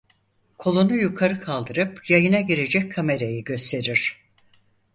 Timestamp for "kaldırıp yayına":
1.39-2.41